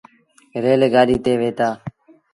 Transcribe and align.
ريل 0.63 0.81
گآڏيٚ 0.93 1.21
تي 1.23 1.31
وهيتآ۔ 1.39 1.67